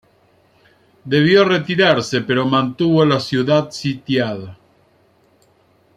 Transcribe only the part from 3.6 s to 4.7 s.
sitiada.